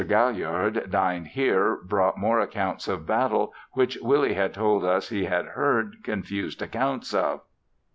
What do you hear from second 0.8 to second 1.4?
dined